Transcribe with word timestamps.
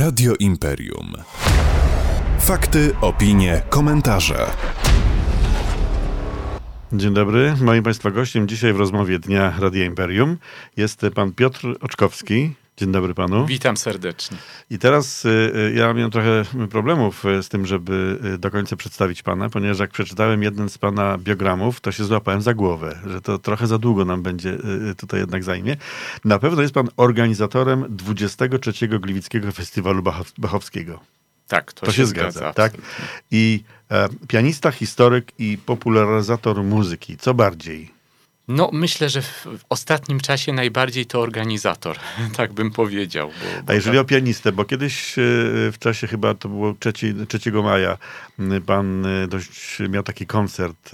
Radio 0.00 0.34
Imperium. 0.38 1.12
Fakty, 2.38 2.92
opinie, 3.00 3.62
komentarze. 3.70 4.46
Dzień 6.92 7.14
dobry. 7.14 7.54
Moim 7.60 7.82
Państwa 7.82 8.10
gościem 8.10 8.48
dzisiaj 8.48 8.72
w 8.72 8.76
rozmowie 8.76 9.18
Dnia 9.18 9.54
Radia 9.58 9.84
Imperium 9.84 10.36
jest 10.76 11.02
pan 11.14 11.32
Piotr 11.32 11.76
Oczkowski. 11.80 12.54
Dzień 12.76 12.92
dobry 12.92 13.14
panu. 13.14 13.46
Witam 13.46 13.76
serdecznie. 13.76 14.36
I 14.70 14.78
teraz 14.78 15.24
y, 15.24 15.28
y, 15.28 15.72
ja 15.76 15.94
miałem 15.94 16.10
trochę 16.10 16.42
problemów 16.70 17.24
y, 17.24 17.42
z 17.42 17.48
tym, 17.48 17.66
żeby 17.66 18.18
do 18.38 18.50
końca 18.50 18.76
przedstawić 18.76 19.22
pana, 19.22 19.48
ponieważ 19.50 19.78
jak 19.78 19.90
przeczytałem 19.90 20.42
jeden 20.42 20.68
z 20.68 20.78
pana 20.78 21.18
biogramów, 21.18 21.80
to 21.80 21.92
się 21.92 22.04
złapałem 22.04 22.42
za 22.42 22.54
głowę, 22.54 22.98
że 23.06 23.20
to 23.20 23.38
trochę 23.38 23.66
za 23.66 23.78
długo 23.78 24.04
nam 24.04 24.22
będzie 24.22 24.50
y, 24.90 24.94
tutaj 24.94 25.20
jednak 25.20 25.44
zajmie. 25.44 25.76
Na 26.24 26.38
pewno 26.38 26.62
jest 26.62 26.74
pan 26.74 26.88
organizatorem 26.96 27.84
23. 27.88 28.88
Gliwickiego 28.88 29.52
Festiwalu 29.52 30.02
Bachow- 30.02 30.32
Bachowskiego. 30.38 31.00
Tak, 31.48 31.72
to, 31.72 31.86
To 31.86 31.92
się 31.92 32.06
zgadza, 32.06 32.52
tak? 32.52 32.72
absolutnie. 32.72 32.90
I 33.30 33.64
e, 33.90 34.08
pianista, 34.28 34.70
historyk 34.70 35.32
i 35.38 35.58
popularyzator 35.66 36.62
muzyki. 36.64 37.16
Co 37.16 37.34
bardziej? 37.34 37.99
No, 38.50 38.70
myślę, 38.72 39.08
że 39.08 39.22
w 39.22 39.64
ostatnim 39.68 40.20
czasie 40.20 40.52
najbardziej 40.52 41.06
to 41.06 41.20
organizator, 41.20 41.96
tak 42.36 42.52
bym 42.52 42.70
powiedział. 42.70 43.28
Bo, 43.28 43.62
bo 43.62 43.72
A 43.72 43.74
jeżeli 43.74 43.96
tak- 43.96 44.06
o 44.06 44.08
pianistę, 44.08 44.52
bo 44.52 44.64
kiedyś 44.64 45.18
e, 45.18 45.22
w 45.72 45.74
czasie 45.78 46.06
chyba 46.06 46.34
to 46.34 46.48
było 46.48 46.74
3, 46.80 46.92
3 47.40 47.52
maja, 47.52 47.98
pan 48.66 49.06
e, 49.06 49.26
dość 49.28 49.78
miał 49.88 50.02
taki 50.02 50.26
koncert 50.26 50.90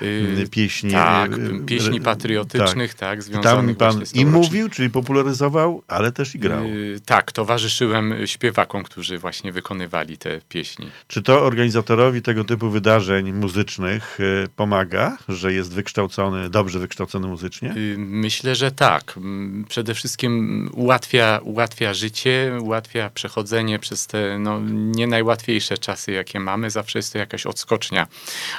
Yy, 0.00 0.48
pieśni. 0.50 0.90
tak, 0.90 1.30
pieśni 1.66 2.00
patriotycznych, 2.00 2.94
tak, 2.94 3.18
I 3.18 3.22
związanych 3.22 3.76
tam 3.76 3.94
pan 3.94 4.04
i 4.14 4.26
mówił, 4.26 4.68
czyli 4.68 4.90
popularyzował, 4.90 5.82
ale 5.88 6.12
też 6.12 6.34
i 6.34 6.38
grał. 6.38 6.64
Yy, 6.64 7.00
tak, 7.06 7.32
towarzyszyłem 7.32 8.14
śpiewakom, 8.26 8.82
którzy 8.82 9.18
właśnie 9.18 9.52
wykonywali 9.52 10.18
te 10.18 10.40
pieśni. 10.48 10.90
Czy 11.08 11.22
to 11.22 11.42
organizatorowi 11.42 12.22
tego 12.22 12.44
typu 12.44 12.70
wydarzeń 12.70 13.32
muzycznych 13.32 14.18
pomaga, 14.56 15.18
że 15.28 15.52
jest 15.52 15.74
wykształcony, 15.74 16.50
dobrze 16.50 16.78
wykształcony 16.78 16.91
muzycznie? 17.28 17.74
Y, 17.76 17.96
Myślę, 17.98 18.54
że 18.54 18.70
tak. 18.70 19.14
Mm, 19.16 19.64
Przede 19.68 19.94
wszystkim 19.94 20.70
ułatwia, 20.74 21.40
ułatwia 21.42 21.94
życie, 21.94 22.58
ułatwia 22.60 23.10
przechodzenie 23.10 23.78
przez 23.78 24.06
te 24.06 24.38
no, 24.38 24.60
nie 24.70 25.06
najłatwiejsze 25.06 25.78
czasy, 25.78 26.12
jakie 26.12 26.40
mamy. 26.40 26.70
Zawsze 26.70 26.98
jest 26.98 27.12
to 27.12 27.18
jakaś 27.18 27.46
odskocznia 27.46 28.06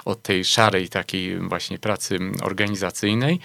od 0.06 0.22
tej 0.22 0.46
szarej 0.46 0.90
takiej 0.90 1.40
właśnie 1.40 1.80
pracy 1.80 2.20
organizacyjnej. 2.42 3.40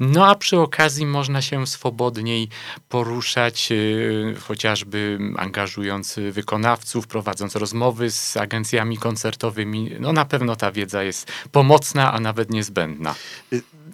No 0.00 0.26
a 0.26 0.34
przy 0.34 0.58
okazji 0.58 1.06
można 1.06 1.42
się 1.42 1.66
swobodniej 1.66 2.48
poruszać, 2.88 3.68
y, 3.72 4.34
chociażby 4.40 5.18
angażując 5.36 6.18
wykonawców, 6.32 7.06
prowadząc 7.06 7.56
rozmowy 7.56 8.10
z 8.10 8.36
agencjami 8.36 8.98
koncertowymi. 8.98 9.90
No 10.00 10.12
na 10.12 10.24
pewno 10.24 10.56
ta 10.56 10.72
wiedza 10.72 11.02
jest 11.02 11.32
pomocna, 11.52 12.12
a 12.12 12.20
nawet 12.20 12.50
niezbędna. 12.50 13.14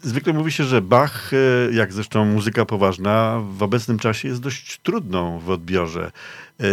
Zwykle 0.02 0.32
mówi 0.32 0.52
się, 0.52 0.64
że 0.64 0.82
Bach, 0.82 1.30
e, 1.32 1.36
jak 1.72 1.92
zresztą 1.92 2.24
muzyka 2.24 2.64
poważna, 2.64 3.42
w 3.50 3.62
obecnym 3.62 3.98
czasie 3.98 4.28
jest 4.28 4.40
dość 4.40 4.78
trudną 4.82 5.38
w 5.38 5.50
odbiorze. 5.50 6.12
E, 6.60 6.64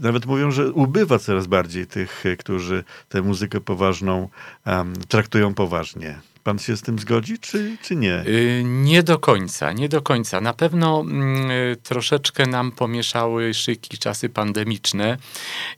Nawet 0.00 0.26
mówią, 0.26 0.50
że 0.50 0.72
ubywa 0.72 1.18
coraz 1.18 1.46
bardziej 1.46 1.86
tych, 1.86 2.26
e, 2.26 2.36
którzy 2.36 2.84
tę 3.08 3.22
muzykę 3.22 3.60
poważną 3.60 4.28
em, 4.64 4.92
traktują 5.08 5.54
poważnie. 5.54 6.20
Pan 6.44 6.58
się 6.58 6.76
z 6.76 6.82
tym 6.82 6.98
zgodzi, 6.98 7.38
czy, 7.38 7.76
czy 7.82 7.96
nie? 7.96 8.24
Y, 8.26 8.62
Nie 8.64 9.02
do 9.02 9.18
końca, 9.18 9.72
nie 9.72 9.88
do 9.88 10.02
końca. 10.02 10.40
Na 10.40 10.52
pewno 10.52 11.00
mm, 11.00 11.50
y, 11.50 11.76
troszeczkę 11.82 12.46
nam 12.46 12.72
pomieszały 12.72 13.54
szyki 13.54 13.98
czasy 13.98 14.28
pandemiczne, 14.28 15.18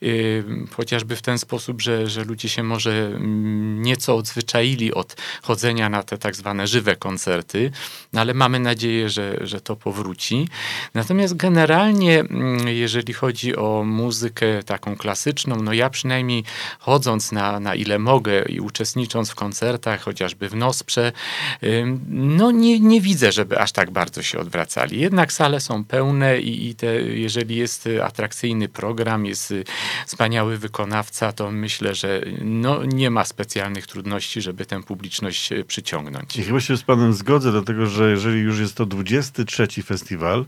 y, 0.03 0.45
chociażby 0.77 1.17
w 1.17 1.23
ten 1.23 1.39
sposób, 1.39 1.83
że, 1.83 2.09
że 2.09 2.25
ludzie 2.25 2.49
się 2.49 2.63
może 2.63 3.07
mm, 3.07 3.83
nieco 3.83 4.17
odzwyczaili 4.17 4.95
od 4.95 5.17
chodzenia 5.43 5.89
na 5.89 6.03
te 6.03 6.19
tak 6.19 6.37
zwane 6.37 6.67
żywe 6.67 6.97
koncerty, 6.97 7.71
no 8.13 8.21
ale 8.21 8.35
mamy 8.35 8.61
nadzieję, 8.61 9.11
że, 9.11 9.39
że 9.41 9.61
to 9.61 9.77
powróci. 9.77 10.49
Natomiast 10.95 11.37
generalnie, 11.37 12.21
mm, 12.21 12.69
jeżeli 12.69 13.13
chodzi 13.13 13.57
o 13.57 13.85
muzykę 13.87 14.63
taką 14.63 14.97
klasyczną, 14.97 15.57
no 15.57 15.73
ja 15.73 15.91
przynajmniej 15.91 16.45
chodząc 16.79 17.33
na, 17.33 17.61
na 17.61 17.75
ile 17.75 17.99
mogę 17.99 18.45
i 18.49 18.61
uczestnicząc 18.61 19.31
w 19.31 19.35
koncertach, 19.35 20.01
chociażby 20.01 20.49
w 20.49 20.56
Nosprze, 20.57 21.13
ym, 21.65 22.01
no 22.09 22.51
nie, 22.51 22.81
nie 22.81 23.01
widzę, 23.01 23.33
żeby 23.33 23.59
aż 23.59 23.73
tak 23.73 23.91
bardzo 23.91 24.23
się 24.23 24.39
odwracali. 24.39 25.01
Jednak 25.01 25.33
sale 25.33 25.61
są 25.61 25.85
pełne 25.85 26.41
i, 26.41 26.69
i 26.69 26.75
te, 26.75 26.87
jeżeli 27.03 27.57
jest 27.57 27.89
atrakcyjny 28.03 28.69
program, 28.69 29.27
jest 29.27 29.51
y, 29.51 29.65
wspaniały 30.07 30.59
wykonawca, 30.59 31.33
to 31.33 31.51
myślę, 31.51 31.95
że 31.95 32.21
no, 32.41 32.85
nie 32.85 33.11
ma 33.11 33.25
specjalnych 33.25 33.87
trudności, 33.87 34.43
żeby 34.43 34.67
tę 34.67 34.83
publiczność 34.83 35.53
y, 35.53 35.65
przyciągnąć. 35.65 36.37
I 36.37 36.43
chyba 36.43 36.61
się 36.61 36.77
z 36.77 36.83
panem 36.83 37.13
zgodzę, 37.13 37.53
dlatego 37.53 37.87
że 37.87 38.11
jeżeli 38.11 38.41
już 38.41 38.59
jest 38.59 38.75
to 38.75 38.87
23 38.87 39.83
festiwal, 39.83 40.45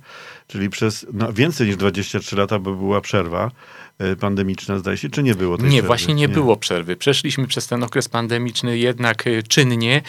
czyli 0.49 0.71
przez 0.71 1.07
no, 1.13 1.33
więcej 1.33 1.67
niż 1.67 1.77
23 1.77 2.37
lata, 2.37 2.59
bo 2.59 2.75
była 2.75 3.01
przerwa 3.01 3.51
e, 3.99 4.17
pandemiczna, 4.17 4.79
zdaje 4.79 4.97
się, 4.97 5.09
czy 5.11 5.23
nie 5.23 5.35
było 5.35 5.57
tej 5.57 5.65
Nie, 5.65 5.71
przerwy? 5.71 5.87
właśnie 5.87 6.15
nie, 6.15 6.29
było 6.29 6.57
przerwy. 6.57 6.97
Przeszliśmy 6.97 7.47
przez 7.47 7.67
ten 7.67 7.83
okres 7.83 8.09
pandemiczny 8.09 8.79
jednak 8.79 9.27
y, 9.27 9.43
czynnie. 9.43 10.03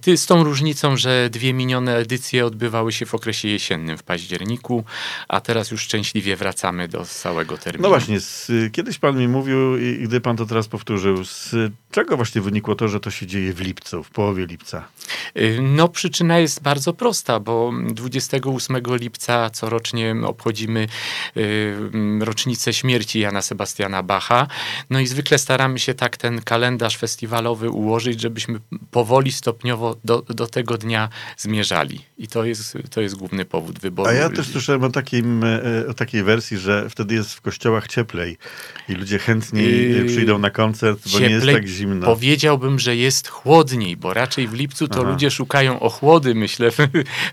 Ty, 0.00 0.16
z 0.16 0.26
tą 0.26 0.44
różnicą, 0.44 0.96
że 0.96 1.30
dwie 1.30 1.52
minione 1.52 1.96
edycje 1.96 2.46
odbywały 2.46 2.92
się 2.92 3.06
w 3.06 3.14
okresie 3.14 3.48
jesiennym 3.48 3.98
w 3.98 4.02
październiku, 4.02 4.84
a 5.28 5.40
teraz 5.40 5.70
już 5.70 5.82
szczęśliwie 5.82 6.36
wracamy 6.36 6.88
do 6.88 7.04
stałego 7.04 7.58
terminu. 7.58 7.82
No 7.82 7.88
właśnie, 7.88 8.20
z, 8.20 8.50
kiedyś 8.72 8.98
pan 8.98 9.18
mi 9.18 9.28
mówił 9.28 9.78
i 9.78 9.98
gdy 10.02 10.20
pan 10.20 10.36
to 10.36 10.46
teraz 10.46 10.68
powtórzył, 10.68 11.24
z 11.24 11.54
czego 11.90 12.16
właśnie 12.16 12.40
wynikło 12.40 12.74
to, 12.74 12.88
że 12.88 13.00
to 13.00 13.10
się 13.10 13.26
dzieje 13.26 13.52
w 13.52 13.60
lipcu, 13.60 14.02
w 14.02 14.10
połowie 14.10 14.46
lipca? 14.46 14.88
Y, 15.36 15.58
No, 15.62 15.88
przyczyna 15.88 16.38
jest 16.38 16.62
bardzo 16.62 16.92
prosta, 16.92 17.40
bo 17.40 17.72
28 17.90 18.76
lipca 18.86 19.50
corocznie 19.50 20.14
obchodzimy 20.24 20.86
y, 21.36 21.74
rocznicę 22.20 22.72
śmierci 22.72 23.20
Jana 23.20 23.42
Sebastiana 23.42 24.02
Bacha. 24.02 24.46
No 24.90 25.00
i 25.00 25.06
zwykle 25.06 25.38
staramy 25.38 25.78
się 25.78 25.94
tak 25.94 26.16
ten 26.16 26.42
kalendarz 26.42 26.96
festiwalowy 26.96 27.70
ułożyć, 27.70 28.20
żebyśmy 28.20 28.60
powoli, 28.90 29.32
stopniowo 29.32 29.96
do, 30.04 30.22
do 30.22 30.46
tego 30.46 30.78
dnia 30.78 31.08
zmierzali. 31.36 32.00
I 32.18 32.28
to 32.28 32.44
jest, 32.44 32.78
to 32.90 33.00
jest 33.00 33.14
główny 33.14 33.44
powód 33.44 33.78
wyboru. 33.78 34.10
A 34.10 34.12
ja 34.12 34.30
też 34.30 34.48
słyszałem 34.48 34.84
o, 34.84 34.90
takim, 34.90 35.44
e, 35.44 35.86
o 35.88 35.94
takiej 35.94 36.22
wersji, 36.22 36.58
że 36.58 36.90
wtedy 36.90 37.14
jest 37.14 37.34
w 37.34 37.40
kościołach 37.40 37.88
cieplej 37.88 38.38
i 38.88 38.92
ludzie 38.92 39.18
chętniej 39.18 39.92
Yy, 39.92 40.04
przyjdą 40.04 40.38
na 40.38 40.50
koncert, 40.50 41.08
bo 41.12 41.18
nie 41.18 41.24
jest 41.24 41.36
Cieplej 41.36 41.54
tak 41.54 41.68
zimno. 41.78 42.06
Powiedziałbym, 42.06 42.78
że 42.78 42.96
jest 42.96 43.28
chłodniej, 43.28 43.96
bo 43.96 44.14
raczej 44.14 44.48
w 44.48 44.52
lipcu 44.52 44.88
to 44.88 45.00
Aha. 45.00 45.10
ludzie 45.10 45.30
szukają 45.30 45.80
ochłody, 45.80 46.34
myślę, 46.34 46.70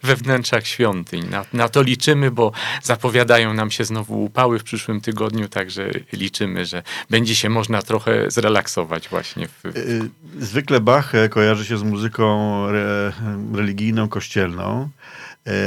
we 0.04 0.16
wnętrzach 0.16 0.68
świątyń. 0.68 1.30
Na, 1.30 1.46
na 1.54 1.70
to 1.70 1.82
liczymy, 1.82 2.32
bo 2.32 2.52
zapowiadają 2.84 3.54
nam 3.54 3.72
się 3.72 3.86
znowu 3.86 4.24
upały 4.24 4.60
w 4.60 4.64
przyszłym 4.64 5.02
tygodniu, 5.02 5.48
także 5.48 5.90
liczymy, 6.14 6.66
że 6.66 6.84
będzie 7.10 7.36
się 7.36 7.50
można 7.50 7.82
trochę 7.82 8.32
zrelaksować 8.32 9.10
właśnie. 9.10 9.48
W, 9.48 9.66
Y, 9.76 10.10
Zwykle 10.40 10.80
Bach 10.80 11.16
e, 11.16 11.30
kojarzy 11.30 11.66
się 11.66 11.78
z 11.78 11.84
muzyką 11.84 12.26
re, 12.68 13.12
religijną, 13.54 14.10
kościelną, 14.10 14.90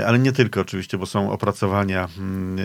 ale 0.07 0.19
nie 0.19 0.33
tylko 0.33 0.61
oczywiście, 0.61 0.99
bo 0.99 1.07
są 1.07 1.33
opracowania 1.33 2.09
mm, 2.19 2.59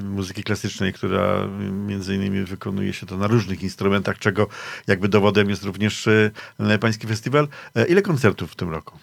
e, 0.00 0.02
muzyki 0.02 0.42
klasycznej, 0.42 0.92
która 0.92 1.44
y, 1.44 1.72
między 1.72 2.14
innymi 2.14 2.44
wykonuje 2.44 2.92
się 2.92 3.06
to 3.06 3.16
na 3.16 3.26
różnych 3.26 3.62
instrumentach, 3.62 4.18
czego 4.18 4.46
jakby 4.86 5.08
dowodem 5.08 5.50
jest 5.50 5.64
również 5.64 6.08
e, 6.58 6.78
Pański 6.80 7.06
Festiwal. 7.06 7.48
E, 7.74 7.86
Ile 7.86 8.02
koncertów 8.02 8.52
w 8.52 8.54
tym 8.54 8.70
roku? 8.70 8.98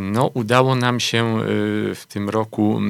No, 0.00 0.26
udało 0.26 0.74
nam 0.74 1.00
się 1.00 1.38
w 1.94 2.06
tym 2.08 2.28
roku 2.28 2.80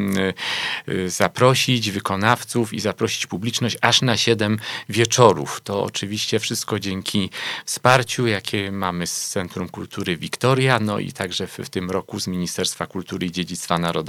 y, 0.88 1.10
zaprosić 1.10 1.90
wykonawców 1.90 2.74
i 2.74 2.80
zaprosić 2.80 3.26
publiczność 3.26 3.78
aż 3.80 4.02
na 4.02 4.16
siedem 4.16 4.58
wieczorów. 4.88 5.60
To 5.64 5.82
oczywiście 5.82 6.38
wszystko 6.38 6.78
dzięki 6.78 7.30
wsparciu, 7.64 8.26
jakie 8.26 8.72
mamy 8.72 9.06
z 9.06 9.28
Centrum 9.30 9.68
Kultury 9.68 10.16
Wiktoria, 10.16 10.80
no 10.80 10.98
i 10.98 11.12
także 11.12 11.46
w, 11.46 11.58
w 11.58 11.70
tym 11.70 11.90
roku 11.90 12.20
z 12.20 12.26
Ministerstwa 12.26 12.86
Kultury 12.86 13.26
i 13.26 13.32
Dziedzictwa 13.32 13.78
Narodowego. 13.78 14.01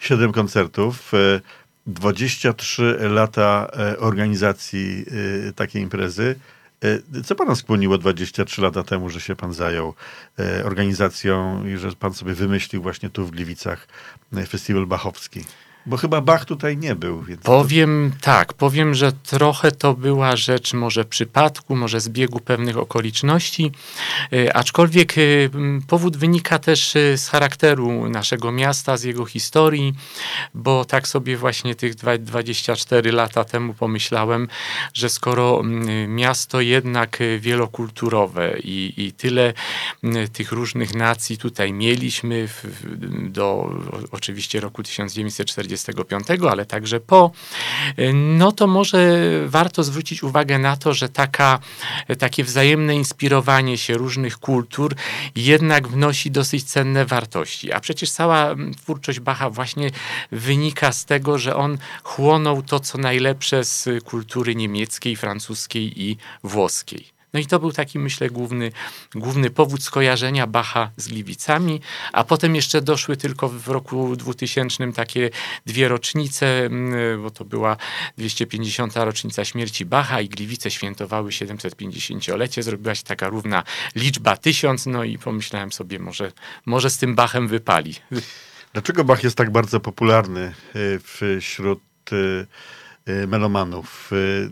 Siedem 0.00 0.32
koncertów. 0.32 1.14
e, 1.14 1.40
23 1.86 2.96
lata 3.00 3.70
e, 3.76 3.98
organizacji 3.98 5.04
e, 5.48 5.52
takiej 5.52 5.82
imprezy. 5.82 6.36
E, 6.84 7.22
Co 7.22 7.34
pana 7.34 7.54
skłoniło 7.54 7.98
23 7.98 8.62
lata 8.62 8.82
temu, 8.82 9.10
że 9.10 9.20
się 9.20 9.36
pan 9.36 9.52
zajął 9.52 9.94
e, 10.38 10.64
organizacją 10.64 11.66
i 11.66 11.76
że 11.76 11.92
pan 11.92 12.14
sobie 12.14 12.34
wymyślił 12.34 12.82
właśnie 12.82 13.10
tu 13.10 13.26
w 13.26 13.30
Gliwicach 13.30 13.88
e, 14.36 14.46
festiwal 14.46 14.86
bachowski? 14.86 15.44
Bo 15.86 15.96
chyba 15.96 16.20
Bach 16.20 16.44
tutaj 16.44 16.76
nie 16.76 16.94
był. 16.94 17.22
Więc 17.22 17.42
powiem 17.42 18.12
to... 18.14 18.24
tak, 18.24 18.52
powiem, 18.52 18.94
że 18.94 19.12
trochę 19.12 19.72
to 19.72 19.94
była 19.94 20.36
rzecz 20.36 20.74
może 20.74 21.04
przypadku, 21.04 21.76
może 21.76 22.00
zbiegu 22.00 22.40
pewnych 22.40 22.78
okoliczności, 22.78 23.72
e, 24.32 24.56
aczkolwiek 24.56 25.18
e, 25.18 25.20
powód 25.86 26.16
wynika 26.16 26.58
też 26.58 26.96
e, 26.96 27.18
z 27.18 27.28
charakteru 27.28 28.08
naszego 28.08 28.52
miasta, 28.52 28.96
z 28.96 29.02
jego 29.02 29.24
historii, 29.26 29.94
bo 30.54 30.84
tak 30.84 31.08
sobie 31.08 31.36
właśnie 31.36 31.74
tych 31.74 31.94
24 31.94 33.12
lata 33.12 33.44
temu 33.44 33.74
pomyślałem, 33.74 34.48
że 34.94 35.08
skoro 35.08 35.62
miasto 36.08 36.60
jednak 36.60 37.18
wielokulturowe 37.38 38.58
i, 38.58 38.94
i 38.96 39.12
tyle 39.12 39.52
tych 40.32 40.52
różnych 40.52 40.94
nacji 40.94 41.38
tutaj 41.38 41.72
mieliśmy 41.72 42.48
w, 42.48 42.64
do 43.30 43.74
oczywiście 44.10 44.60
roku 44.60 44.82
1945, 45.82 46.52
ale 46.52 46.66
także 46.66 47.00
po, 47.00 47.30
no 48.14 48.52
to 48.52 48.66
może 48.66 49.20
warto 49.46 49.82
zwrócić 49.82 50.22
uwagę 50.22 50.58
na 50.58 50.76
to, 50.76 50.94
że 50.94 51.08
taka, 51.08 51.58
takie 52.18 52.44
wzajemne 52.44 52.94
inspirowanie 52.94 53.78
się 53.78 53.94
różnych 53.94 54.38
kultur 54.38 54.94
jednak 55.36 55.88
wnosi 55.88 56.30
dosyć 56.30 56.64
cenne 56.64 57.06
wartości. 57.06 57.72
A 57.72 57.80
przecież 57.80 58.10
cała 58.10 58.54
twórczość 58.76 59.20
Bacha 59.20 59.50
właśnie 59.50 59.90
wynika 60.32 60.92
z 60.92 61.04
tego, 61.04 61.38
że 61.38 61.56
on 61.56 61.78
chłonął 62.02 62.62
to, 62.62 62.80
co 62.80 62.98
najlepsze 62.98 63.64
z 63.64 63.88
kultury 64.04 64.54
niemieckiej, 64.54 65.16
francuskiej 65.16 66.02
i 66.02 66.16
włoskiej. 66.42 67.13
No 67.34 67.40
i 67.40 67.46
to 67.46 67.58
był 67.58 67.72
taki, 67.72 67.98
myślę, 67.98 68.30
główny, 68.30 68.72
główny 69.14 69.50
powód 69.50 69.82
skojarzenia 69.82 70.46
Bacha 70.46 70.90
z 70.96 71.08
Gliwicami, 71.08 71.80
a 72.12 72.24
potem 72.24 72.54
jeszcze 72.54 72.82
doszły 72.82 73.16
tylko 73.16 73.48
w 73.48 73.68
roku 73.68 74.16
2000 74.16 74.92
takie 74.92 75.30
dwie 75.66 75.88
rocznice, 75.88 76.64
mm, 76.64 77.22
bo 77.22 77.30
to 77.30 77.44
była 77.44 77.76
250. 78.18 79.04
rocznica 79.04 79.44
śmierci 79.44 79.84
Bacha 79.84 80.20
i 80.20 80.28
Gliwice 80.28 80.70
świętowały 80.70 81.30
750-lecie. 81.30 82.62
Zrobiła 82.62 82.94
się 82.94 83.02
taka 83.02 83.28
równa 83.28 83.62
liczba 83.94 84.36
tysiąc, 84.36 84.86
no 84.86 85.04
i 85.04 85.18
pomyślałem 85.18 85.72
sobie, 85.72 85.98
może, 85.98 86.32
może 86.66 86.90
z 86.90 86.98
tym 86.98 87.14
Bachem 87.14 87.48
wypali. 87.48 87.94
Dlaczego 88.72 89.04
Bach 89.04 89.24
jest 89.24 89.36
tak 89.36 89.50
bardzo 89.50 89.80
popularny 89.80 90.54
y, 90.76 91.40
wśród 91.40 91.80
y, 92.12 92.46
melomanów. 93.26 94.12
Y, 94.12 94.50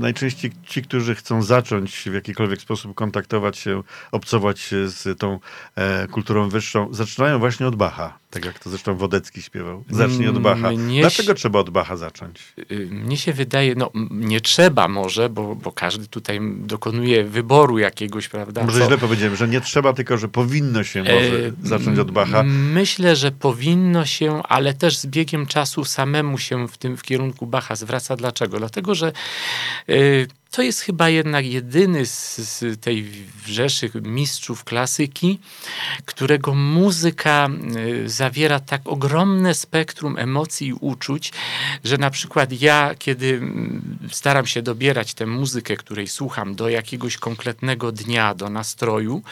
najczęściej 0.00 0.52
ci, 0.66 0.82
którzy 0.82 1.14
chcą 1.14 1.42
zacząć 1.42 2.08
w 2.10 2.14
jakikolwiek 2.14 2.60
sposób 2.60 2.94
kontaktować 2.94 3.58
się, 3.58 3.82
obcować 4.12 4.60
się 4.60 4.88
z 4.88 5.18
tą 5.18 5.38
e, 5.76 6.06
kulturą 6.08 6.48
wyższą, 6.48 6.88
zaczynają 6.94 7.38
właśnie 7.38 7.66
od 7.66 7.76
Bacha. 7.76 8.18
Tak 8.30 8.44
jak 8.44 8.58
to 8.58 8.70
zresztą 8.70 8.96
Wodecki 8.96 9.42
śpiewał. 9.42 9.84
Zacznij 9.90 10.28
od 10.28 10.38
Bacha. 10.38 10.70
Mnie 10.70 11.00
Dlaczego 11.00 11.34
trzeba 11.34 11.58
od 11.58 11.70
Bacha 11.70 11.96
zacząć? 11.96 12.52
Y, 12.72 12.88
mnie 12.90 13.16
się 13.16 13.32
wydaje, 13.32 13.74
no 13.74 13.90
nie 14.10 14.40
trzeba 14.40 14.88
może, 14.88 15.28
bo, 15.28 15.54
bo 15.54 15.72
każdy 15.72 16.06
tutaj 16.06 16.40
dokonuje 16.56 17.24
wyboru 17.24 17.78
jakiegoś, 17.78 18.28
prawda? 18.28 18.64
Może 18.64 18.78
Co? 18.78 18.86
źle 18.86 18.98
powiedziałem, 18.98 19.36
że 19.36 19.48
nie 19.48 19.60
trzeba, 19.60 19.92
tylko 19.92 20.18
że 20.18 20.28
powinno 20.28 20.84
się 20.84 21.02
może 21.02 21.46
e, 21.46 21.52
zacząć 21.62 21.98
od 21.98 22.10
Bacha. 22.10 22.42
Myślę, 22.46 23.16
że 23.16 23.32
powinno 23.32 24.06
się, 24.06 24.42
ale 24.42 24.74
też 24.74 24.98
z 24.98 25.06
biegiem 25.06 25.46
czasu 25.46 25.84
samemu 25.84 26.38
się 26.38 26.68
w 26.68 26.78
tym 26.78 26.96
w 26.96 27.02
kierunku 27.02 27.46
Bacha 27.46 27.76
zwraca. 27.76 28.16
Dlaczego? 28.16 28.58
Dlatego, 28.58 28.94
że 28.94 29.12
y, 29.88 30.28
to 30.50 30.62
jest 30.62 30.80
chyba 30.80 31.08
jednak 31.08 31.46
jedyny 31.46 32.06
z, 32.06 32.36
z, 32.38 32.80
tej 32.80 33.02
wrzeszy 33.44 33.90
mistrzów 34.02 34.64
klasyki, 34.64 35.38
którego 36.04 36.54
muzyka 36.54 37.48
y, 37.76 38.08
zawiera 38.08 38.60
tak 38.60 38.80
ogromne 38.84 39.54
spektrum 39.54 40.18
emocji 40.18 40.68
i 40.68 40.72
uczuć, 40.72 41.32
że 41.84 41.98
na 41.98 42.10
przykład 42.10 42.62
ja, 42.62 42.94
kiedy 42.98 43.40
staram 44.10 44.46
się 44.46 44.62
dobierać 44.62 45.14
tę 45.14 45.26
muzykę, 45.26 45.76
której 45.76 46.08
słucham, 46.08 46.54
do 46.54 46.68
jakiegoś 46.68 47.16
konkretnego 47.16 47.92
dnia, 47.92 48.34
do 48.34 48.50
nastroju, 48.50 49.22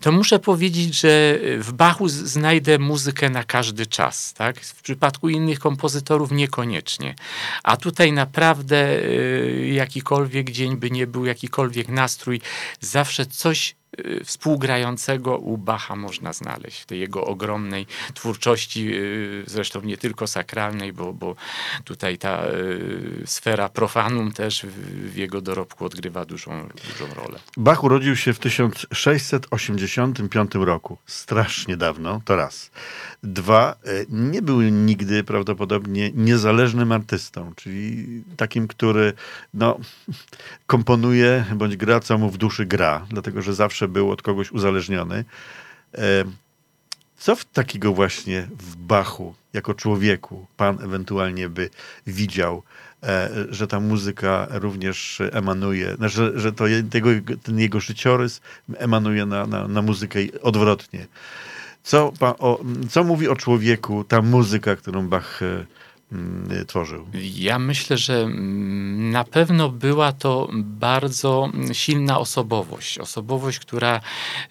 to 0.00 0.12
muszę 0.12 0.38
powiedzieć, 0.38 1.00
że 1.00 1.38
w 1.58 1.72
Bachu 1.72 2.08
znajdę 2.08 2.78
muzykę 2.78 3.30
na 3.30 3.44
każdy 3.44 3.86
czas. 3.86 4.34
Tak? 4.34 4.60
W 4.60 4.82
przypadku 4.82 5.28
innych 5.28 5.58
kompozytorów 5.58 6.32
niekoniecznie. 6.32 7.14
A 7.62 7.76
tutaj 7.76 8.12
naprawdę 8.12 8.98
y, 8.98 9.70
jakikolwiek 9.74 10.55
dzień 10.56 10.76
by 10.76 10.90
nie 10.90 11.06
był, 11.06 11.24
jakikolwiek 11.24 11.88
nastrój, 11.88 12.40
zawsze 12.80 13.26
coś 13.26 13.76
współgrającego 14.24 15.38
u 15.38 15.58
Bacha 15.58 15.96
można 15.96 16.32
znaleźć 16.32 16.82
w 16.82 16.86
tej 16.86 17.00
jego 17.00 17.24
ogromnej 17.24 17.86
twórczości, 18.14 18.94
y, 18.94 19.44
zresztą 19.46 19.80
nie 19.80 19.96
tylko 19.96 20.26
sakralnej, 20.26 20.92
bo, 20.92 21.12
bo 21.12 21.36
tutaj 21.84 22.18
ta 22.18 22.46
y, 22.46 23.22
sfera 23.26 23.68
profanum 23.68 24.32
też 24.32 24.66
w 25.12 25.16
jego 25.16 25.40
dorobku 25.40 25.84
odgrywa 25.84 26.24
dużą, 26.24 26.68
dużą 26.92 27.14
rolę. 27.14 27.38
Bach 27.56 27.84
urodził 27.84 28.16
się 28.16 28.32
w 28.32 28.38
1685 28.38 30.54
roku. 30.54 30.98
Strasznie 31.06 31.76
dawno, 31.76 32.20
to 32.24 32.36
raz. 32.36 32.70
Dwa, 33.22 33.76
nie 34.08 34.42
był 34.42 34.62
nigdy 34.62 35.24
prawdopodobnie 35.24 36.10
niezależnym 36.14 36.92
artystą, 36.92 37.52
czyli 37.56 38.06
takim, 38.36 38.68
który 38.68 39.12
no, 39.54 39.78
komponuje 40.66 41.44
bądź 41.54 41.76
gra, 41.76 42.00
co 42.00 42.18
mu 42.18 42.30
w 42.30 42.38
duszy 42.38 42.66
gra, 42.66 43.06
dlatego 43.10 43.42
że 43.42 43.54
zawsze 43.54 43.75
zawsze 43.76 43.88
był 43.88 44.10
od 44.10 44.22
kogoś 44.22 44.52
uzależniony. 44.52 45.24
Co 47.16 47.36
w 47.36 47.44
takiego 47.44 47.92
właśnie 47.92 48.48
w 48.58 48.76
Bachu, 48.76 49.34
jako 49.52 49.74
człowieku, 49.74 50.46
pan 50.56 50.78
ewentualnie 50.82 51.48
by 51.48 51.70
widział, 52.06 52.62
e, 53.02 53.30
że 53.50 53.66
ta 53.66 53.80
muzyka 53.80 54.46
również 54.50 55.20
emanuje, 55.32 55.96
że, 56.00 56.40
że 56.40 56.52
to 56.52 56.66
jego, 56.66 57.10
ten 57.42 57.58
jego 57.58 57.80
życiorys 57.80 58.40
emanuje 58.78 59.26
na, 59.26 59.46
na, 59.46 59.68
na 59.68 59.82
muzykę 59.82 60.18
odwrotnie. 60.42 61.06
Co, 61.82 62.12
o, 62.20 62.60
co 62.90 63.04
mówi 63.04 63.28
o 63.28 63.36
człowieku 63.36 64.04
ta 64.04 64.22
muzyka, 64.22 64.76
którą 64.76 65.08
Bach 65.08 65.42
e, 65.42 65.66
tworzył? 66.66 67.06
Ja 67.34 67.58
myślę, 67.58 67.96
że 67.96 68.22
mm, 68.22 69.10
na 69.10 69.24
pewno 69.24 69.68
była 69.68 70.12
to 70.12 70.48
bardzo 70.54 71.50
silna 71.72 72.18
osobowość. 72.18 72.98
Osobowość, 72.98 73.58
która 73.58 74.00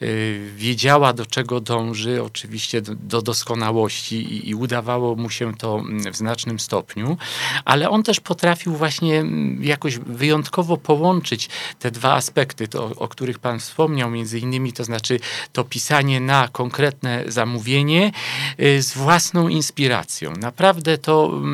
y, 0.01 0.51
wiedziała, 0.55 1.13
do 1.13 1.25
czego 1.25 1.59
dąży, 1.59 2.23
oczywiście 2.23 2.81
do, 2.81 3.21
doskonałości 3.21 4.15
i, 4.15 4.49
i 4.49 4.55
udawało 4.55 5.15
mu 5.15 5.29
się 5.29 5.53
to 5.53 5.79
mm, 5.79 6.13
w 6.13 6.15
znacznym 6.15 6.59
stopniu, 6.59 7.17
ale 7.65 7.89
on 7.89 8.03
też 8.03 8.19
potrafił 8.19 8.75
właśnie 8.75 9.23
jakoś 9.59 9.97
wyjątkowo 9.97 10.77
połączyć 10.77 11.49
te 11.79 11.91
dwa 11.91 12.13
aspekty, 12.13 12.67
to, 12.67 12.85
o 12.85 13.07
których 13.07 13.39
Pan 13.39 13.59
wspomniał, 13.59 14.11
między 14.11 14.39
innymi, 14.39 14.73
to 14.73 14.83
znaczy 14.83 15.19
to 15.53 15.63
pisanie 15.63 16.19
na 16.19 16.47
konkretne 16.47 17.23
zamówienie 17.27 18.11
y, 18.59 18.81
z 18.81 18.93
własną 18.93 19.47
inspiracją. 19.47 20.33
Naprawdę 20.33 20.97
to 20.97 21.44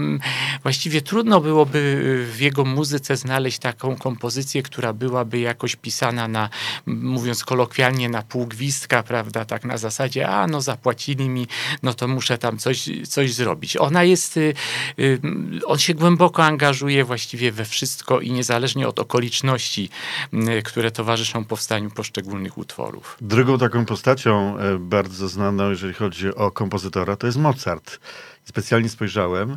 właściwie 0.63 1.01
trudno 1.01 1.41
byłoby 1.41 1.79
w 2.33 2.39
jego 2.39 2.65
muzyce 2.65 3.17
znaleźć 3.17 3.59
taką 3.59 3.95
kompozycję, 3.95 4.63
która 4.63 4.93
byłaby 4.93 5.39
jakoś 5.39 5.75
pisana 5.75 6.27
na, 6.27 6.49
mówiąc 6.85 7.45
kolokwialnie, 7.45 8.09
na 8.09 8.21
pół 8.21 8.47
gwizdka, 8.47 9.03
prawda, 9.03 9.45
tak 9.45 9.65
na 9.65 9.77
zasadzie, 9.77 10.27
a 10.27 10.47
no 10.47 10.61
zapłacili 10.61 11.29
mi, 11.29 11.47
no 11.83 11.93
to 11.93 12.07
muszę 12.07 12.37
tam 12.37 12.57
coś, 12.57 12.89
coś 13.07 13.33
zrobić. 13.33 13.77
Ona 13.77 14.03
jest, 14.03 14.37
y, 14.37 14.53
y, 14.99 15.19
on 15.65 15.79
się 15.79 15.93
głęboko 15.93 16.43
angażuje 16.43 17.03
właściwie 17.03 17.51
we 17.51 17.65
wszystko 17.65 18.19
i 18.19 18.31
niezależnie 18.31 18.87
od 18.87 18.99
okoliczności, 18.99 19.89
y, 20.33 20.61
które 20.63 20.91
towarzyszą 20.91 21.45
powstaniu 21.45 21.91
poszczególnych 21.91 22.57
utworów. 22.57 23.17
Drugą 23.21 23.57
taką 23.57 23.85
postacią 23.85 24.57
e, 24.57 24.79
bardzo 24.79 25.27
znaną, 25.27 25.69
jeżeli 25.69 25.93
chodzi 25.93 26.35
o 26.35 26.51
kompozytora, 26.51 27.15
to 27.15 27.27
jest 27.27 27.37
Mozart. 27.37 27.99
Specjalnie 28.45 28.89
spojrzałem. 28.89 29.55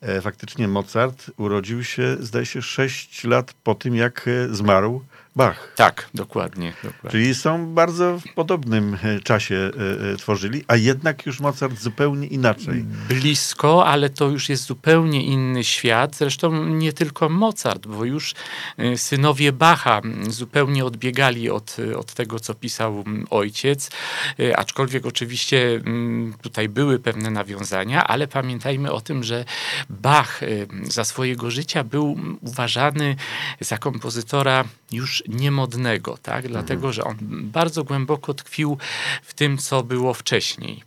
E, 0.00 0.20
faktycznie 0.20 0.68
Mozart 0.68 1.30
urodził 1.36 1.84
się, 1.84 2.16
zdaje 2.20 2.46
się, 2.46 2.62
6 2.62 3.24
lat 3.24 3.52
po 3.52 3.74
tym, 3.74 3.94
jak 3.94 4.28
e, 4.28 4.54
zmarł 4.54 5.04
Bach. 5.36 5.72
Tak, 5.76 6.08
dokładnie, 6.14 6.72
dokładnie. 6.82 7.10
Czyli 7.10 7.34
są 7.34 7.74
bardzo 7.74 8.18
w 8.18 8.34
podobnym 8.34 8.98
e, 9.02 9.20
czasie 9.20 9.70
e, 10.12 10.16
tworzyli, 10.16 10.64
a 10.68 10.76
jednak 10.76 11.26
już 11.26 11.40
Mozart 11.40 11.78
zupełnie 11.80 12.26
inaczej. 12.26 12.84
Blisko, 13.08 13.86
ale 13.86 14.10
to 14.10 14.28
już 14.28 14.48
jest 14.48 14.64
zupełnie 14.64 15.24
inny 15.24 15.64
świat. 15.64 16.16
Zresztą 16.16 16.66
nie 16.66 16.92
tylko 16.92 17.28
Mozart, 17.28 17.86
bo 17.86 18.04
już 18.04 18.34
synowie 18.96 19.52
Bacha 19.52 20.00
zupełnie 20.28 20.84
odbiegali 20.84 21.50
od, 21.50 21.76
od 21.96 22.14
tego, 22.14 22.40
co 22.40 22.54
pisał 22.54 23.04
ojciec. 23.30 23.90
Aczkolwiek 24.56 25.06
oczywiście 25.06 25.80
tutaj 26.42 26.68
były 26.68 26.98
pewne 26.98 27.30
nawiązania, 27.30 28.06
ale 28.06 28.28
pamiętajmy 28.28 28.92
o 28.92 29.00
tym, 29.00 29.24
że 29.24 29.44
Bach 29.90 30.40
za 30.82 31.04
swojego 31.04 31.50
życia 31.50 31.84
był 31.84 32.16
uważany 32.40 33.16
za 33.60 33.78
kompozytora 33.78 34.64
już 34.92 35.25
niemodnego, 35.28 36.18
tak? 36.22 36.48
dlatego 36.48 36.92
że 36.92 37.04
on 37.04 37.16
bardzo 37.42 37.84
głęboko 37.84 38.34
tkwił 38.34 38.78
w 39.22 39.34
tym, 39.34 39.58
co 39.58 39.82
było 39.82 40.14
wcześniej. 40.14 40.82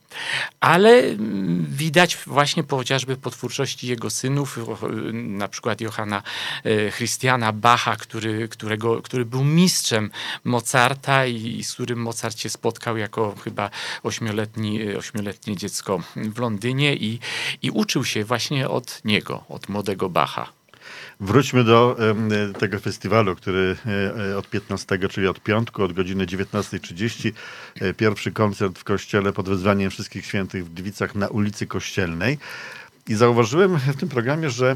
Ale 0.59 0.89
mm, 0.99 1.65
widać 1.69 2.17
właśnie 2.27 2.63
chociażby 2.69 3.17
po 3.17 3.29
twórczości 3.29 3.87
jego 3.87 4.09
synów, 4.09 4.59
na 5.13 5.47
przykład 5.47 5.81
Johanna 5.81 6.23
e, 6.63 6.91
Christiana 6.91 7.53
Bacha, 7.53 7.95
który, 7.95 8.47
którego, 8.47 9.01
który 9.01 9.25
był 9.25 9.43
mistrzem 9.43 10.11
Mozarta 10.43 11.25
i, 11.25 11.63
z 11.63 11.73
którym 11.73 11.99
Mozart 11.99 12.39
się 12.39 12.49
spotkał 12.49 12.97
jako 12.97 13.35
chyba 13.43 13.69
ośmioletni, 14.03 14.81
e, 14.81 14.97
ośmioletnie 14.97 15.55
dziecko 15.55 16.01
w 16.15 16.39
Londynie 16.39 16.95
i, 16.95 17.19
i 17.61 17.71
uczył 17.71 18.05
się 18.05 18.25
właśnie 18.25 18.69
od 18.69 19.01
niego, 19.05 19.43
od 19.49 19.69
młodego 19.69 20.09
Bacha. 20.09 20.58
Wróćmy 21.19 21.63
do 21.63 21.97
tego 22.59 22.79
festiwalu, 22.79 23.35
który 23.35 23.75
e, 24.31 24.37
od 24.37 24.49
15, 24.49 24.99
czyli 25.09 25.27
od 25.27 25.39
piątku, 25.39 25.83
od 25.83 25.93
godziny 25.93 26.25
19.30. 26.25 27.31
E, 27.81 27.93
pierwszy 27.93 28.31
koncert 28.31 28.79
w 28.79 28.83
kościele 28.83 29.33
pod 29.33 29.49
wezwaniem 29.49 29.89
Wszystkich 29.89 30.25
Świętych 30.25 30.65
w 30.65 30.73
Gliwicach 30.73 31.15
na 31.15 31.27
ulicy 31.27 31.67
Kościelnej. 31.67 32.37
I 33.09 33.15
zauważyłem 33.15 33.77
w 33.77 33.95
tym 33.95 34.09
programie, 34.09 34.49
że 34.49 34.75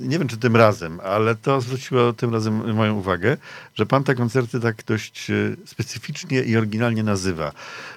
nie 0.00 0.18
wiem 0.18 0.28
czy 0.28 0.36
tym 0.36 0.56
razem, 0.56 1.00
ale 1.00 1.34
to 1.34 1.60
zwróciło 1.60 2.12
tym 2.12 2.32
razem 2.32 2.74
moją 2.74 2.94
uwagę, 2.94 3.36
że 3.74 3.86
pan 3.86 4.04
te 4.04 4.14
koncerty 4.14 4.60
tak 4.60 4.84
dość 4.86 5.30
e, 5.30 5.34
specyficznie 5.66 6.42
i 6.42 6.56
oryginalnie 6.56 7.02
nazywa. 7.02 7.52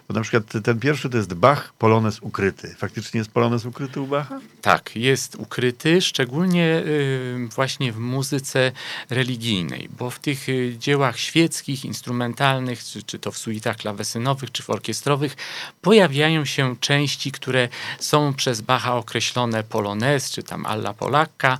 Bo 0.08 0.14
na 0.14 0.22
przykład 0.22 0.64
ten 0.64 0.80
pierwszy 0.80 1.10
to 1.10 1.18
jest 1.18 1.34
Bach, 1.34 1.74
Polones 1.74 2.20
ukryty. 2.22 2.76
Faktycznie 2.78 3.18
jest 3.18 3.32
Polones 3.32 3.66
ukryty 3.66 4.02
u 4.02 4.08
Bacha? 4.08 4.40
Tak, 4.62 4.96
jest 4.96 5.36
ukryty, 5.36 6.02
szczególnie 6.02 6.84
y, 6.86 7.48
właśnie 7.56 7.92
w 7.92 7.98
muzyce 8.00 8.72
religijnej, 9.10 9.90
bo 9.98 10.10
w 10.10 10.20
tych 10.20 10.50
y, 10.50 10.76
dziełach 10.78 11.20
świeckich, 11.20 11.86
instrumentalnych, 11.86 12.84
czy, 12.84 13.04
czy 13.04 13.20
to 13.20 13.32
w 13.32 13.38
suitach 13.38 13.78
klawesynowych, 13.78 14.52
czy 14.52 14.64
w 14.64 14.70
orkiestrowych, 14.70 15.36
pojawiają 15.82 16.46
się 16.46 16.76
części, 16.80 17.32
które 17.32 17.70
są 18.00 18.34
przez 18.34 18.62
Bacha 18.62 18.96
określone 18.96 19.49
Polones, 19.70 20.32
czy 20.32 20.44
tam 20.44 20.66
Alla 20.66 20.94
Polakka. 20.94 21.58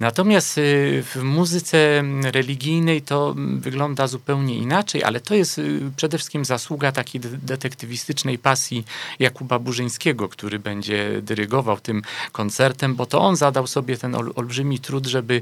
Natomiast 0.00 0.58
y, 0.58 1.04
w 1.14 1.22
muzyce 1.22 2.02
religijnej 2.22 3.02
to 3.02 3.34
wygląda 3.36 4.06
zupełnie 4.06 4.54
inaczej, 4.54 5.04
ale 5.04 5.20
to 5.20 5.34
jest 5.34 5.60
przede 5.96 6.18
wszystkim 6.18 6.44
zasługa 6.44 6.92
takiej 6.92 7.20
detektywistycznej 7.20 8.38
pasji 8.38 8.84
Jakuba 9.18 9.58
Burzyńskiego, 9.58 10.28
który 10.28 10.58
będzie 10.58 11.22
dyrygował 11.22 11.80
tym 11.80 12.02
koncertem, 12.32 12.94
bo 12.94 13.06
to 13.06 13.20
on 13.20 13.36
zadał 13.36 13.66
sobie 13.66 13.96
ten 13.96 14.14
ol, 14.14 14.32
olbrzymi 14.36 14.78
trud, 14.78 15.06
żeby 15.06 15.40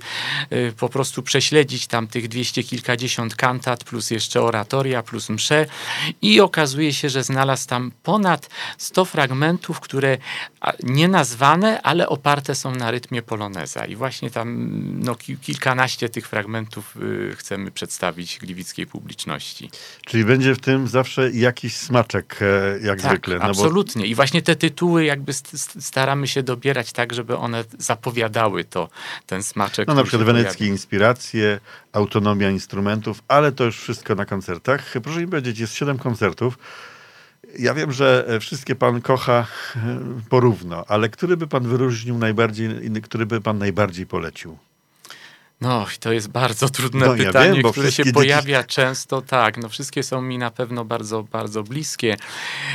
y, 0.52 0.72
po 0.78 0.88
prostu 0.88 1.22
prześledzić 1.22 1.86
tam 1.86 2.06
tych 2.06 2.28
dwieście 2.28 2.62
kilkadziesiąt 2.62 3.34
kantat, 3.34 3.84
plus 3.84 4.10
jeszcze 4.10 4.42
oratoria, 4.42 5.02
plus 5.02 5.30
msze 5.30 5.66
i 6.22 6.40
okazuje 6.40 6.92
się, 6.92 7.08
że 7.08 7.22
znalazł 7.24 7.68
tam 7.68 7.92
ponad 8.02 8.50
100 8.78 9.04
fragmentów, 9.04 9.80
które 9.80 10.18
nie 10.82 11.08
nazwane, 11.08 11.77
ale 11.82 12.08
oparte 12.08 12.54
są 12.54 12.74
na 12.74 12.90
rytmie 12.90 13.22
poloneza 13.22 13.84
i 13.84 13.96
właśnie 13.96 14.30
tam 14.30 14.68
no, 15.04 15.14
kilkanaście 15.42 16.08
tych 16.08 16.28
fragmentów 16.28 16.96
y, 16.96 17.36
chcemy 17.36 17.70
przedstawić 17.70 18.38
gliwickiej 18.38 18.86
publiczności. 18.86 19.70
Czyli 20.06 20.24
będzie 20.24 20.54
w 20.54 20.58
tym 20.58 20.88
zawsze 20.88 21.30
jakiś 21.30 21.76
smaczek 21.76 22.40
jak 22.82 23.00
tak, 23.00 23.10
zwykle. 23.10 23.38
No 23.38 23.44
absolutnie. 23.44 24.02
Bo... 24.02 24.06
I 24.06 24.14
właśnie 24.14 24.42
te 24.42 24.56
tytuły 24.56 25.04
jakby 25.04 25.32
staramy 25.80 26.28
się 26.28 26.42
dobierać 26.42 26.92
tak, 26.92 27.12
żeby 27.12 27.36
one 27.36 27.64
zapowiadały 27.78 28.64
to, 28.64 28.88
ten 29.26 29.42
smaczek. 29.42 29.88
No 29.88 29.94
na 29.94 30.02
przykład 30.02 30.26
weneckie 30.26 30.66
inspiracje, 30.66 31.60
autonomia 31.92 32.50
instrumentów, 32.50 33.22
ale 33.28 33.52
to 33.52 33.64
już 33.64 33.80
wszystko 33.80 34.14
na 34.14 34.24
koncertach. 34.24 34.94
Proszę 35.02 35.20
mi 35.20 35.28
powiedzieć, 35.28 35.58
jest 35.58 35.74
siedem 35.74 35.98
koncertów. 35.98 36.58
Ja 37.58 37.74
wiem, 37.74 37.92
że 37.92 38.38
wszystkie 38.40 38.74
pan 38.74 39.00
kocha 39.00 39.46
porówno, 40.28 40.84
ale 40.88 41.08
który 41.08 41.36
by 41.36 41.46
pan 41.46 41.68
wyróżnił 41.68 42.18
najbardziej, 42.18 42.68
który 43.02 43.26
by 43.26 43.40
pan 43.40 43.58
najbardziej 43.58 44.06
polecił? 44.06 44.58
No, 45.60 45.86
to 46.00 46.12
jest 46.12 46.28
bardzo 46.28 46.68
trudne 46.68 47.06
no, 47.06 47.14
pytanie, 47.14 47.48
ja 47.48 47.54
wiem, 47.54 47.72
które 47.72 47.92
się 47.92 48.04
pojawia 48.04 48.64
często. 48.64 49.22
Tak, 49.22 49.56
no 49.56 49.68
wszystkie 49.68 50.02
są 50.02 50.22
mi 50.22 50.38
na 50.38 50.50
pewno 50.50 50.84
bardzo, 50.84 51.22
bardzo 51.22 51.62
bliskie. 51.62 52.16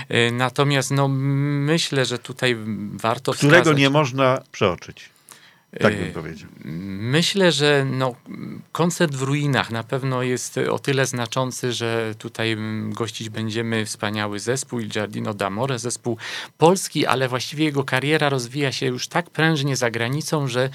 E, 0.09 0.31
natomiast 0.31 0.91
no, 0.91 1.07
myślę, 1.07 2.05
że 2.05 2.19
tutaj 2.19 2.57
warto 2.93 3.33
Którego 3.33 3.57
wskazać... 3.57 3.79
nie 3.79 3.89
można 3.89 4.41
przeoczyć. 4.51 5.12
Tak 5.79 5.97
bym 5.97 6.07
y, 6.07 6.11
powiedział. 6.11 6.49
Myślę, 7.15 7.51
że 7.51 7.85
no, 7.91 8.15
koncert 8.71 9.15
w 9.15 9.21
ruinach 9.21 9.71
na 9.71 9.83
pewno 9.83 10.23
jest 10.23 10.57
o 10.57 10.79
tyle 10.79 11.05
znaczący, 11.05 11.73
że 11.73 12.15
tutaj 12.17 12.57
gościć 12.89 13.29
będziemy 13.29 13.85
wspaniały 13.85 14.39
zespół 14.39 14.79
Il 14.79 14.87
Giardino 14.87 15.33
d'Amore, 15.33 15.79
zespół 15.79 16.17
polski, 16.57 17.05
ale 17.05 17.27
właściwie 17.27 17.65
jego 17.65 17.83
kariera 17.83 18.29
rozwija 18.29 18.71
się 18.71 18.85
już 18.85 19.07
tak 19.07 19.29
prężnie 19.29 19.75
za 19.75 19.91
granicą, 19.91 20.47
że, 20.47 20.69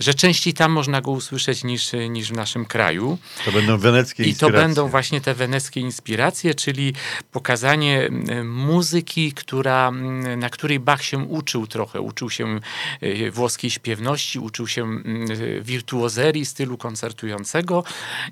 że 0.00 0.14
częściej 0.14 0.54
tam 0.54 0.72
można 0.72 1.00
go 1.00 1.10
usłyszeć 1.10 1.64
niż, 1.64 1.92
niż 2.10 2.28
w 2.28 2.36
naszym 2.36 2.64
kraju. 2.64 3.18
To 3.44 3.52
będą 3.52 3.78
weneckie 3.78 4.24
inspiracje. 4.24 4.48
I 4.48 4.52
to 4.52 4.66
będą 4.66 4.88
właśnie 4.88 5.20
te 5.20 5.34
weneckie 5.34 5.80
inspiracje, 5.80 6.54
czyli 6.54 6.94
pokazanie 7.32 8.10
muzyki, 8.44 9.32
która, 9.32 9.90
na 10.36 10.50
której 10.50 10.80
Bach 10.80 11.02
się 11.02 11.18
uczył 11.18 11.66
trochę. 11.66 12.00
Uczył 12.00 12.30
się 12.30 12.60
y, 13.02 13.30
włoskiej 13.30 13.70
śpiewności, 13.70 14.39
uczył 14.40 14.66
się 14.66 14.82
mm, 14.82 15.26
wirtuozerii 15.62 16.46
stylu 16.46 16.78
koncertującego 16.78 17.84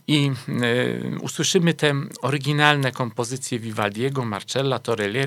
i 0.06 0.32
y, 0.48 1.18
usłyszymy 1.20 1.74
te 1.74 1.94
oryginalne 2.22 2.92
kompozycje 2.92 3.58
Vivaldiego, 3.58 4.24
Marcella, 4.24 4.80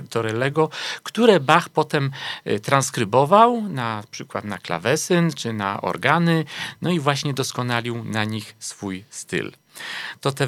Torellego, 0.09 0.69
które 1.03 1.39
Bach 1.39 1.69
potem 1.69 2.11
y, 2.47 2.59
transkrybował 2.59 3.61
na 3.61 4.03
przykład 4.11 4.45
na 4.45 4.57
klawesyn 4.57 5.31
czy 5.31 5.53
na 5.53 5.81
organy, 5.81 6.45
no 6.81 6.91
i 6.91 7.00
właśnie 7.00 7.33
doskonalił 7.33 8.03
na 8.03 8.23
nich 8.23 8.55
swój 8.59 9.03
styl 9.09 9.51
to 10.21 10.31
te 10.31 10.47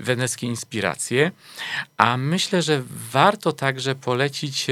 weneckie 0.00 0.46
inspiracje. 0.46 1.30
A 1.96 2.16
myślę, 2.16 2.62
że 2.62 2.82
warto 3.12 3.52
także 3.52 3.94
polecić 3.94 4.66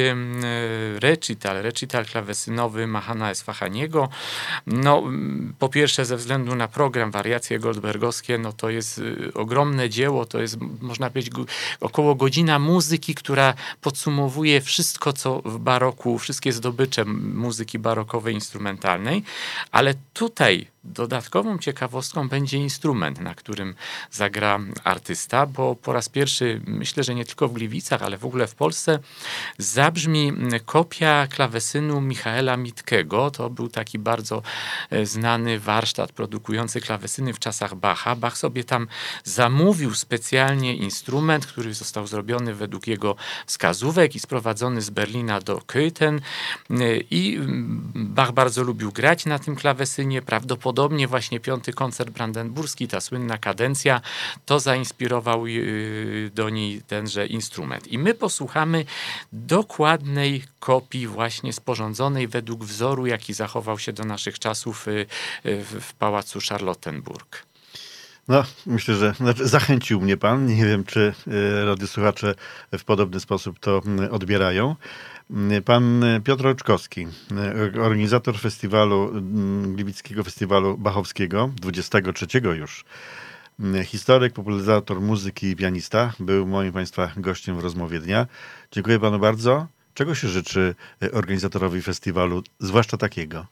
recital, 0.99 1.63
recital 1.63 2.07
klawesynowy 2.07 2.87
Mahana 2.87 3.31
Esfahaniego. 3.31 4.09
No, 4.67 5.03
po 5.59 5.69
pierwsze 5.69 6.05
ze 6.05 6.17
względu 6.17 6.55
na 6.55 6.69
program 6.69 7.11
Wariacje 7.11 7.59
Goldbergowskie, 7.59 8.39
no 8.39 8.53
to 8.53 8.71
jest 8.71 8.99
y, 8.99 9.33
ogromne 9.35 9.91
dzieło, 9.91 10.27
to 10.27 10.41
jest 10.41 10.57
można 10.81 11.11
powiedzieć 11.11 11.35
około 11.81 12.15
godzina 12.15 12.59
muzyki, 12.59 13.15
która 13.15 13.55
podsumowuje 13.81 14.61
wszystko, 14.61 15.13
co 15.13 15.43
w 15.45 15.59
baroku, 15.59 16.19
wszystkie 16.19 16.53
zdobycze 16.53 17.05
muzyki 17.35 17.79
barokowej, 17.79 18.35
instrumentalnej, 18.35 19.23
ale 19.73 19.95
tutaj 20.13 20.74
Dodatkową 20.85 21.59
ciekawostką 21.59 22.29
będzie 22.29 22.59
instrument, 22.59 23.21
na 23.21 23.35
którym 23.35 23.75
zagra 24.11 24.61
artysta, 24.85 25.47
bo 25.47 25.77
po 25.77 25.93
raz 25.93 26.09
pierwszy, 26.09 26.61
myślę, 26.67 27.05
że 27.05 27.15
nie 27.15 27.25
tylko 27.25 27.49
w 27.49 27.53
Gliwicach, 27.53 28.03
ale 28.03 28.19
w 28.19 28.25
ogóle 28.25 28.47
w 28.47 28.55
Polsce, 28.55 28.99
zabrzmi 29.59 30.33
kopia 30.65 31.27
klawesynu 31.27 32.01
Michaela 32.01 32.57
Mitkego. 32.57 33.31
To 33.31 33.51
był 33.51 33.69
taki 33.69 33.99
bardzo 33.99 34.43
e, 34.91 35.07
znany 35.07 35.61
warsztat 35.61 36.13
produkujący 36.13 36.81
klawesyny 36.81 37.33
w 37.35 37.39
czasach 37.39 37.75
Bacha. 37.75 38.17
Bach 38.17 38.39
sobie 38.39 38.65
tam 38.65 38.89
zamówił 39.25 39.95
specjalnie 39.95 40.77
instrument, 40.77 41.47
który 41.47 41.75
został 41.75 42.07
zrobiony 42.07 42.55
według 42.55 42.87
jego 42.87 43.17
wskazówek 43.47 44.15
i 44.15 44.21
sprowadzony 44.21 44.83
z 44.83 44.91
Berlina 44.91 45.41
do 45.41 45.57
Köthen. 45.57 46.21
E, 46.71 46.97
I 47.11 47.39
Bach 47.95 48.33
bardzo 48.33 48.63
lubił 48.63 48.93
grać 48.93 49.27
na 49.27 49.39
tym 49.39 49.57
klawesynie, 49.57 50.23
prawdopodobnie 50.23 50.74
Podobnie 50.75 51.09
właśnie 51.09 51.41
piąty 51.41 51.73
koncert 51.73 52.11
brandenburski, 52.11 52.89
ta 52.89 53.01
słynna 53.01 53.39
kadencja, 53.39 54.01
to 54.47 54.61
zainspirował 54.61 55.47
y, 55.47 56.31
do 56.35 56.51
niej 56.51 56.83
tenże 56.83 57.27
instrument. 57.27 57.89
I 57.89 57.99
my 57.99 58.15
posłuchamy 58.15 58.85
dokładnej 59.33 60.45
kopii 60.61 61.07
właśnie 61.07 61.53
sporządzonej 61.53 62.29
według 62.29 62.65
wzoru, 62.65 63.07
jaki 63.07 63.35
zachował 63.35 63.79
się 63.79 63.93
do 63.93 64.05
naszych 64.05 64.39
czasów 64.39 64.89
y, 64.89 65.07
y, 65.47 65.65
w 65.65 65.95
pałacu 65.95 66.39
Charlottenburg. 66.49 67.54
No, 68.29 68.45
myślę, 68.67 68.95
że 68.95 69.15
znaczy, 69.15 69.49
zachęcił 69.49 70.01
mnie 70.01 70.17
pan. 70.17 70.47
Nie 70.47 70.67
wiem, 70.67 70.85
czy 70.85 71.15
radiosłuchacze 71.65 72.35
w 72.79 72.85
podobny 72.85 73.21
sposób 73.21 73.59
to 73.59 73.83
odbierają. 74.11 74.77
Pan 75.65 76.05
Piotr 76.25 76.47
Oczkowski, 76.47 77.07
organizator 77.83 78.39
festiwalu, 78.39 79.13
Gliwickiego 79.63 80.25
Festiwalu 80.25 80.79
Bachowskiego, 80.79 81.51
23 81.57 82.27
już. 82.57 82.85
Historyk, 83.85 84.33
popularyzator 84.33 85.01
muzyki 85.01 85.47
i 85.47 85.57
pianista, 85.57 86.13
był 86.21 86.47
moim 86.47 86.73
Państwa 86.73 87.11
gościem 87.17 87.57
w 87.57 87.61
rozmowie 87.61 88.01
dnia. 88.01 88.27
Dziękuję 88.73 89.01
Panu 89.01 89.19
bardzo. 89.19 89.67
Czego 89.95 90.15
się 90.15 90.29
życzy 90.29 90.75
organizatorowi 91.13 91.83
festiwalu, 91.83 92.43
zwłaszcza 92.59 92.97
takiego? 92.97 93.47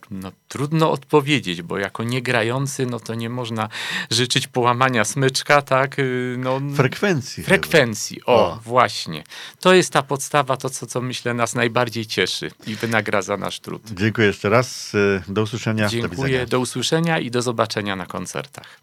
Trudno, 0.00 0.32
trudno 0.48 0.90
odpowiedzieć, 0.90 1.62
bo 1.62 1.78
jako 1.78 2.02
niegrający, 2.04 2.86
no 2.86 3.00
to 3.00 3.14
nie 3.14 3.30
można 3.30 3.68
życzyć 4.10 4.46
połamania 4.46 5.04
smyczka, 5.04 5.62
tak? 5.62 5.98
Y, 5.98 6.36
no, 6.38 6.60
Frekwencji. 6.74 7.44
Frekwencji, 7.44 8.24
o, 8.26 8.52
o, 8.52 8.60
właśnie. 8.64 9.24
To 9.60 9.74
jest 9.74 9.92
ta 9.92 10.02
podstawa, 10.02 10.56
to 10.56 10.70
co, 10.70 10.86
co 10.86 11.00
myślę 11.00 11.34
nas 11.34 11.54
najbardziej 11.54 12.06
cieszy 12.06 12.50
i 12.66 12.74
wynagradza 12.74 13.36
nasz 13.36 13.60
trud. 13.60 13.82
Dziękuję 13.92 14.26
jeszcze 14.26 14.48
raz. 14.48 14.94
Y, 14.94 15.22
do 15.28 15.42
usłyszenia. 15.42 15.88
Dziękuję, 15.88 16.40
do, 16.40 16.46
do 16.46 16.60
usłyszenia 16.60 17.18
i 17.18 17.30
do 17.30 17.42
zobaczenia 17.42 17.96
na 17.96 18.06
koncertach. 18.06 18.80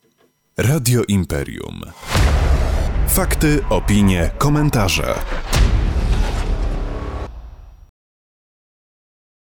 Radio 0.57 1.01
Imperium. 1.07 1.81
Fakty, 3.07 3.63
opinie, 3.69 4.31
komentarze. 4.37 5.15